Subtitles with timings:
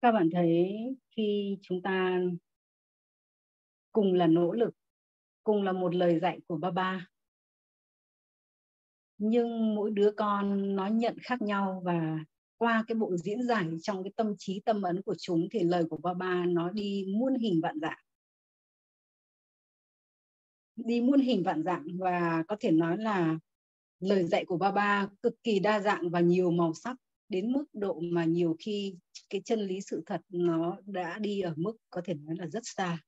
[0.00, 0.68] các bạn thấy
[1.16, 2.20] khi chúng ta
[3.92, 4.74] cùng là nỗ lực,
[5.44, 7.08] cùng là một lời dạy của ba ba
[9.18, 12.18] nhưng mỗi đứa con nó nhận khác nhau và
[12.56, 15.84] qua cái bộ diễn giải trong cái tâm trí, tâm ấn của chúng thì lời
[15.90, 17.98] của ba ba nó đi muôn hình vạn dạng.
[20.76, 23.38] Đi muôn hình vạn dạng và có thể nói là
[24.00, 26.96] lời dạy của ba ba cực kỳ đa dạng và nhiều màu sắc
[27.28, 28.94] đến mức độ mà nhiều khi
[29.30, 32.62] cái chân lý sự thật nó đã đi ở mức có thể nói là rất
[32.64, 32.98] xa.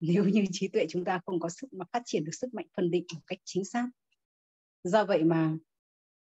[0.00, 2.66] Nếu như trí tuệ chúng ta không có sức, mà phát triển được sức mạnh
[2.76, 3.88] phân định một cách chính xác.
[4.84, 5.56] Do vậy mà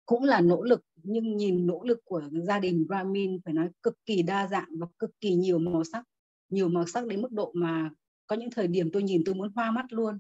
[0.06, 4.06] cũng là nỗ lực, nhưng nhìn nỗ lực của gia đình Brahmin phải nói cực
[4.06, 6.04] kỳ đa dạng và cực kỳ nhiều màu sắc.
[6.50, 7.90] Nhiều màu sắc đến mức độ mà
[8.28, 10.20] có những thời điểm tôi nhìn tôi muốn hoa mắt luôn.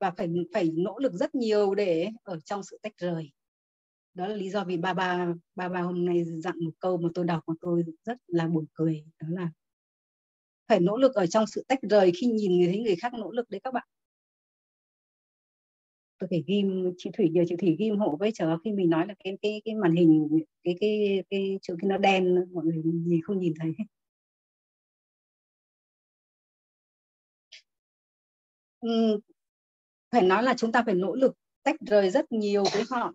[0.00, 3.30] Và phải phải nỗ lực rất nhiều để ở trong sự tách rời
[4.14, 7.08] đó là lý do vì ba ba ba ba hôm nay dặn một câu mà
[7.14, 9.50] tôi đọc mà tôi rất là buồn cười đó là
[10.70, 13.30] phải nỗ lực ở trong sự tách rời khi nhìn người thấy người khác nỗ
[13.30, 13.88] lực đấy các bạn.
[16.18, 19.06] Tôi phải ghim chị thủy nhờ chị thủy ghim hộ với chờ khi mình nói
[19.06, 20.28] là cái cái cái màn hình
[20.64, 23.72] cái cái cái chỗ cái nó đen mọi người nhìn không nhìn thấy.
[28.80, 29.20] Ừ,
[30.12, 31.32] phải nói là chúng ta phải nỗ lực
[31.62, 33.12] tách rời rất nhiều với họ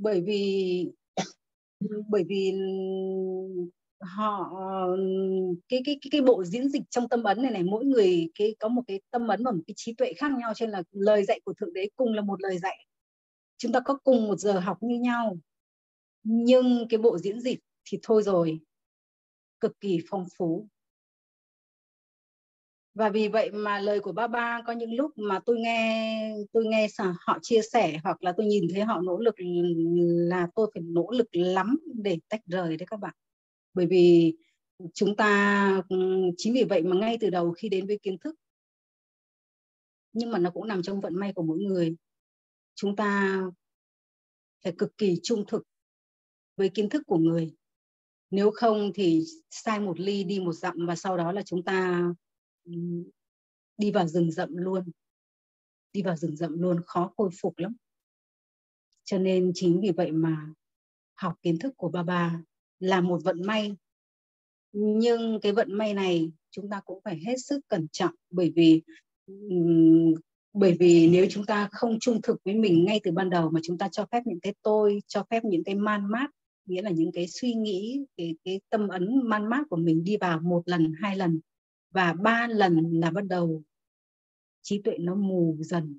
[0.00, 0.86] bởi vì
[2.08, 2.52] bởi vì
[4.00, 4.56] họ,
[5.68, 8.54] cái cái cái cái bộ diễn dịch trong tâm ấn này này, mỗi người cái,
[8.58, 10.82] có một cái tâm ấn và một cái trí tuệ khác nhau, cho nên là
[10.90, 12.86] lời dạy của thượng đế cùng là một lời dạy.
[13.58, 15.38] Chúng ta có cùng một giờ học như nhau.
[16.22, 18.60] Nhưng cái bộ diễn dịch thì thôi rồi,
[19.60, 20.68] cực kỳ phong phú
[22.94, 26.64] và vì vậy mà lời của ba ba có những lúc mà tôi nghe tôi
[26.66, 26.88] nghe
[27.20, 29.34] họ chia sẻ hoặc là tôi nhìn thấy họ nỗ lực
[30.28, 33.14] là tôi phải nỗ lực lắm để tách rời đấy các bạn.
[33.74, 34.36] Bởi vì
[34.94, 35.82] chúng ta
[36.36, 38.34] chính vì vậy mà ngay từ đầu khi đến với kiến thức,
[40.12, 41.96] nhưng mà nó cũng nằm trong vận may của mỗi người,
[42.74, 43.40] chúng ta
[44.64, 45.62] phải cực kỳ trung thực
[46.56, 47.54] với kiến thức của người.
[48.30, 52.04] Nếu không thì sai một ly đi một dặm và sau đó là chúng ta
[53.78, 54.90] đi vào rừng rậm luôn.
[55.92, 57.76] Đi vào rừng rậm luôn khó khôi phục lắm.
[59.04, 60.54] Cho nên chính vì vậy mà
[61.14, 62.42] học kiến thức của ba ba
[62.78, 63.76] là một vận may.
[64.72, 68.82] Nhưng cái vận may này chúng ta cũng phải hết sức cẩn trọng bởi vì
[70.52, 73.60] bởi vì nếu chúng ta không trung thực với mình ngay từ ban đầu mà
[73.62, 76.30] chúng ta cho phép những cái tôi cho phép những cái man mát
[76.66, 80.16] nghĩa là những cái suy nghĩ cái, cái tâm ấn man mát của mình đi
[80.16, 81.40] vào một lần hai lần
[81.90, 83.62] và ba lần là bắt đầu,
[84.62, 85.98] trí tuệ nó mù dần.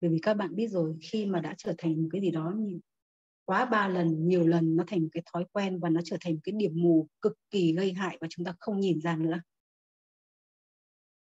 [0.00, 2.54] Bởi vì các bạn biết rồi, khi mà đã trở thành một cái gì đó
[2.56, 2.80] như
[3.44, 6.34] quá ba lần, nhiều lần, nó thành một cái thói quen và nó trở thành
[6.34, 9.40] một cái điểm mù cực kỳ gây hại và chúng ta không nhìn ra nữa.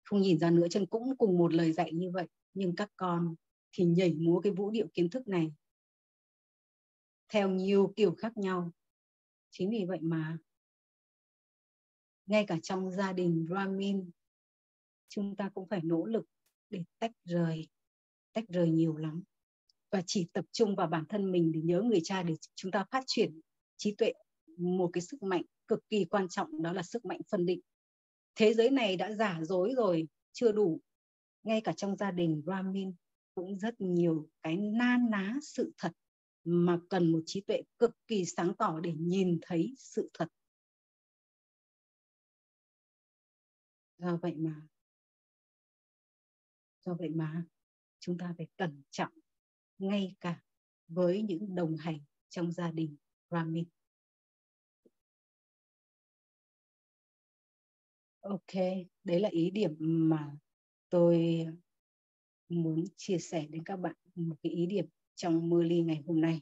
[0.03, 2.27] Không nhìn ra nữa chân cũng cùng một lời dạy như vậy.
[2.53, 3.35] Nhưng các con
[3.71, 5.53] thì nhảy múa cái vũ điệu kiến thức này
[7.29, 8.71] theo nhiều kiểu khác nhau.
[9.51, 10.37] Chính vì vậy mà
[12.31, 14.11] ngay cả trong gia đình Brahmin,
[15.09, 16.25] chúng ta cũng phải nỗ lực
[16.69, 17.67] để tách rời
[18.33, 19.23] tách rời nhiều lắm.
[19.91, 22.85] Và chỉ tập trung vào bản thân mình để nhớ người cha để chúng ta
[22.91, 23.39] phát triển
[23.77, 24.13] trí tuệ
[24.57, 27.59] một cái sức mạnh cực kỳ quan trọng, đó là sức mạnh phân định.
[28.35, 30.79] Thế giới này đã giả dối rồi, chưa đủ.
[31.43, 32.93] Ngay cả trong gia đình Brahmin
[33.35, 35.91] cũng rất nhiều cái na ná sự thật
[36.43, 40.27] mà cần một trí tuệ cực kỳ sáng tỏ để nhìn thấy sự thật.
[44.01, 44.61] Do vậy mà
[46.85, 47.45] do vậy mà
[47.99, 49.13] chúng ta phải cẩn trọng
[49.77, 50.41] ngay cả
[50.87, 52.95] với những đồng hành trong gia đình
[53.29, 53.65] Brahmin.
[58.19, 58.53] Ok,
[59.03, 60.37] đấy là ý điểm mà
[60.89, 61.45] tôi
[62.49, 64.85] muốn chia sẻ đến các bạn một cái ý điểm
[65.15, 66.41] trong mưa ly ngày hôm nay.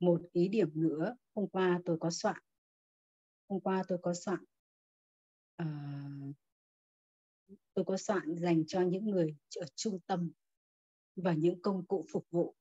[0.00, 2.36] Một ý điểm nữa, hôm qua tôi có soạn
[3.48, 4.44] hôm qua tôi có soạn
[5.62, 6.36] uh,
[7.74, 10.30] tôi có soạn dành cho những người ở trung tâm
[11.16, 12.54] và những công cụ phục vụ.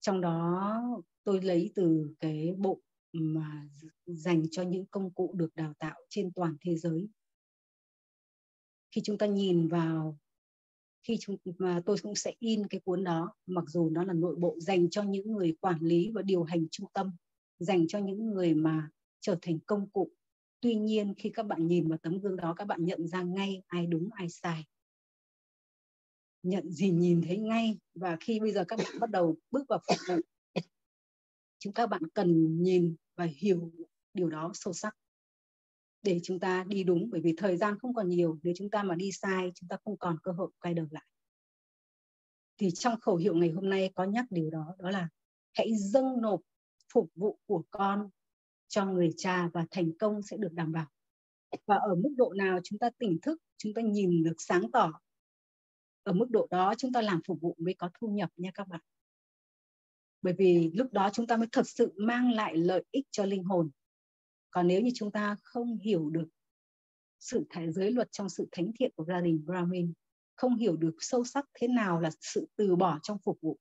[0.00, 0.80] Trong đó
[1.24, 2.80] tôi lấy từ cái bộ
[3.12, 3.68] mà
[4.06, 7.08] dành cho những công cụ được đào tạo trên toàn thế giới.
[8.90, 10.18] Khi chúng ta nhìn vào
[11.08, 14.36] khi chúng, mà tôi cũng sẽ in cái cuốn đó, mặc dù nó là nội
[14.38, 17.10] bộ dành cho những người quản lý và điều hành trung tâm,
[17.58, 18.90] dành cho những người mà
[19.20, 20.10] trở thành công cụ.
[20.60, 23.62] Tuy nhiên, khi các bạn nhìn vào tấm gương đó, các bạn nhận ra ngay
[23.66, 24.64] ai đúng, ai sai.
[26.42, 27.78] Nhận gì nhìn thấy ngay.
[27.94, 30.22] Và khi bây giờ các bạn bắt đầu bước vào phục vụ,
[31.58, 33.72] chúng các bạn cần nhìn và hiểu
[34.14, 34.96] điều đó sâu sắc
[36.02, 38.82] để chúng ta đi đúng, bởi vì thời gian không còn nhiều, nếu chúng ta
[38.82, 41.04] mà đi sai, chúng ta không còn cơ hội quay đầu lại.
[42.58, 45.08] Thì trong khẩu hiệu ngày hôm nay có nhắc điều đó đó là
[45.54, 46.40] hãy dâng nộp
[46.92, 48.08] phục vụ của con
[48.68, 50.86] cho người cha và thành công sẽ được đảm bảo.
[51.66, 55.00] Và ở mức độ nào chúng ta tỉnh thức, chúng ta nhìn được sáng tỏ,
[56.02, 58.68] ở mức độ đó chúng ta làm phục vụ mới có thu nhập nha các
[58.68, 58.80] bạn.
[60.22, 63.44] Bởi vì lúc đó chúng ta mới thật sự mang lại lợi ích cho linh
[63.44, 63.70] hồn
[64.58, 66.28] còn nếu như chúng ta không hiểu được
[67.18, 69.92] sự thể giới luật trong sự thánh thiện của gia đình Brahmin,
[70.36, 73.58] không hiểu được sâu sắc thế nào là sự từ bỏ trong phục vụ,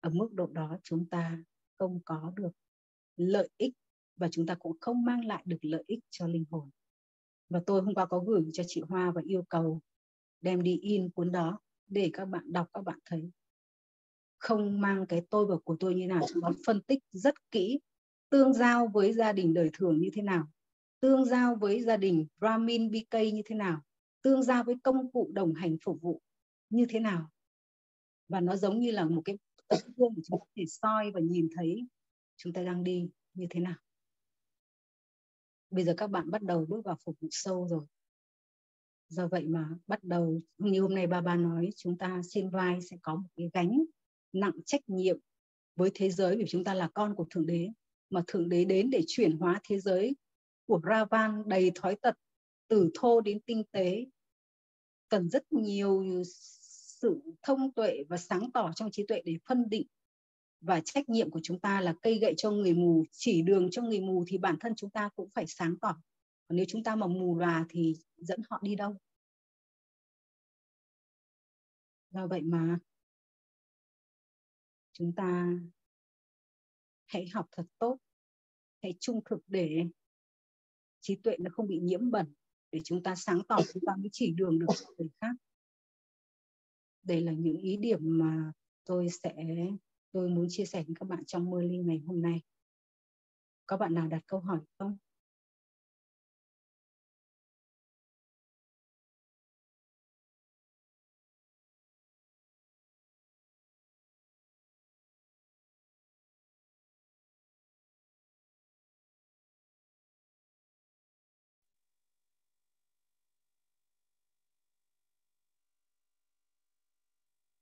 [0.00, 1.38] ở mức độ đó chúng ta
[1.78, 2.50] không có được
[3.16, 3.72] lợi ích
[4.16, 6.70] và chúng ta cũng không mang lại được lợi ích cho linh hồn.
[7.48, 9.80] Và tôi hôm qua có gửi cho chị Hoa và yêu cầu
[10.40, 13.30] đem đi in cuốn đó để các bạn đọc, các bạn thấy.
[14.38, 17.78] Không mang cái tôi và của tôi như nào, chúng nó phân tích rất kỹ
[18.32, 20.48] tương giao với gia đình đời thường như thế nào?
[21.00, 23.82] Tương giao với gia đình Brahmin BK như thế nào?
[24.22, 26.22] Tương giao với công cụ đồng hành phục vụ
[26.70, 27.30] như thế nào?
[28.28, 29.38] Và nó giống như là một cái
[29.68, 31.86] tấm gương để chúng ta thể soi và nhìn thấy
[32.36, 33.76] chúng ta đang đi như thế nào.
[35.70, 37.84] Bây giờ các bạn bắt đầu bước vào phục vụ sâu rồi.
[39.08, 42.80] Do vậy mà bắt đầu, như hôm nay ba ba nói, chúng ta trên vai
[42.82, 43.84] sẽ có một cái gánh
[44.32, 45.18] nặng trách nhiệm
[45.76, 47.68] với thế giới vì chúng ta là con của thượng đế
[48.12, 50.16] mà thượng đế đến để chuyển hóa thế giới
[50.66, 52.14] của Ravan đầy thói tật,
[52.68, 54.06] từ thô đến tinh tế.
[55.08, 56.22] Cần rất nhiều
[57.02, 59.86] sự thông tuệ và sáng tỏ trong trí tuệ để phân định
[60.60, 63.82] và trách nhiệm của chúng ta là cây gậy cho người mù, chỉ đường cho
[63.82, 65.96] người mù thì bản thân chúng ta cũng phải sáng tỏ.
[66.48, 68.96] Còn nếu chúng ta mà mù lòa thì dẫn họ đi đâu?
[72.10, 72.78] Do vậy mà
[74.92, 75.58] chúng ta
[77.12, 77.98] hãy học thật tốt.
[78.82, 79.84] Hãy trung thực để
[81.00, 82.34] trí tuệ nó không bị nhiễm bẩn,
[82.72, 84.66] để chúng ta sáng tỏ, chúng ta mới chỉ đường được
[84.98, 85.32] người khác.
[87.02, 88.52] Đây là những ý điểm mà
[88.84, 89.34] tôi sẽ,
[90.12, 92.42] tôi muốn chia sẻ với các bạn trong mơ ly ngày hôm nay.
[93.66, 94.96] Các bạn nào đặt câu hỏi không?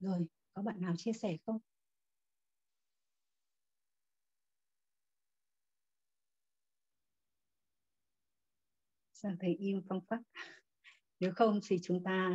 [0.00, 1.58] Rồi, có bạn nào chia sẻ không?
[9.12, 10.20] Sao thầy im phong phắc?
[11.20, 12.30] Nếu không thì chúng ta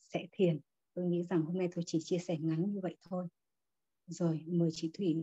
[0.00, 0.60] sẽ thiền.
[0.94, 3.28] Tôi nghĩ rằng hôm nay tôi chỉ chia sẻ ngắn như vậy thôi.
[4.06, 5.14] Rồi, mời chị Thủy